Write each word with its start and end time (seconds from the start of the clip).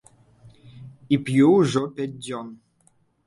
І 1.17 1.19
п'ю 1.27 1.49
ўжо 1.57 1.83
пяць 1.99 2.13
дзён. 2.23 2.47